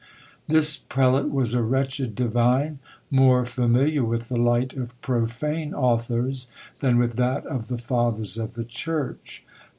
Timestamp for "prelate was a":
0.77-1.61